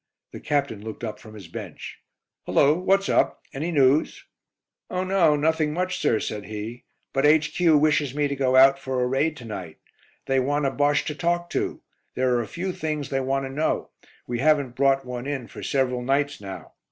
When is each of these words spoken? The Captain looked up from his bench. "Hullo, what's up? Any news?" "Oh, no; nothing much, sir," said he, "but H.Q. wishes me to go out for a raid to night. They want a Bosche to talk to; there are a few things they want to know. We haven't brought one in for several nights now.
The 0.31 0.39
Captain 0.39 0.83
looked 0.83 1.03
up 1.03 1.19
from 1.19 1.35
his 1.35 1.47
bench. 1.47 1.99
"Hullo, 2.47 2.73
what's 2.73 3.07
up? 3.07 3.43
Any 3.53 3.71
news?" 3.71 4.25
"Oh, 4.89 5.03
no; 5.03 5.35
nothing 5.35 5.73
much, 5.75 5.99
sir," 5.99 6.19
said 6.19 6.45
he, 6.45 6.85
"but 7.13 7.23
H.Q. 7.23 7.77
wishes 7.77 8.15
me 8.15 8.27
to 8.27 8.35
go 8.35 8.55
out 8.55 8.79
for 8.79 9.03
a 9.03 9.05
raid 9.05 9.37
to 9.37 9.45
night. 9.45 9.77
They 10.25 10.39
want 10.39 10.65
a 10.65 10.71
Bosche 10.71 11.05
to 11.05 11.13
talk 11.13 11.51
to; 11.51 11.83
there 12.15 12.33
are 12.33 12.41
a 12.41 12.47
few 12.47 12.71
things 12.73 13.09
they 13.09 13.19
want 13.19 13.45
to 13.45 13.51
know. 13.51 13.91
We 14.25 14.39
haven't 14.39 14.75
brought 14.75 15.05
one 15.05 15.27
in 15.27 15.47
for 15.47 15.61
several 15.61 16.01
nights 16.01 16.41
now. 16.41 16.73